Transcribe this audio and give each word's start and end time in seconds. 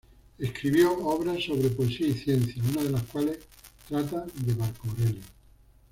Escribió 0.39 0.97
obras 0.97 1.43
sobre 1.43 1.69
poesía 1.69 2.07
y 2.07 2.15
ciencias, 2.15 2.65
una 2.71 2.81
de 2.85 2.89
las 2.89 3.03
cuales 3.03 3.37
trata 3.87 4.25
de 4.43 4.55
Marco 4.55 4.87
Aurelio. 4.89 5.21